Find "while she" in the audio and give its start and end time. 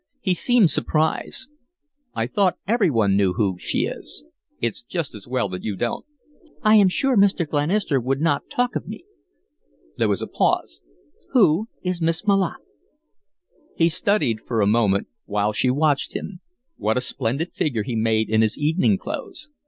15.25-15.69